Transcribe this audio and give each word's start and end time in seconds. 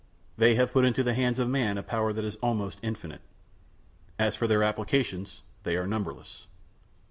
They 0.35 0.55
have 0.55 0.71
put 0.71 0.83
into 0.83 1.03
the 1.03 1.13
hands 1.13 1.37
of 1.37 1.47
man 1.47 1.77
a 1.77 1.83
power 1.83 2.11
that 2.11 2.25
is 2.25 2.35
almost 2.37 2.79
infinite. 2.81 3.21
As 4.17 4.35
for 4.35 4.47
their 4.47 4.63
applications, 4.63 5.43
they 5.61 5.75
are 5.77 5.85
numberless. 5.85 6.47